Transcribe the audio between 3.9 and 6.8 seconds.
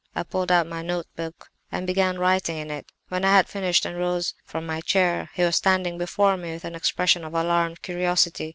rose from my chair he was standing before me with an